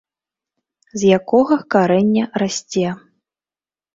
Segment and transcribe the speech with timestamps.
[1.01, 2.87] З якога карэння расце.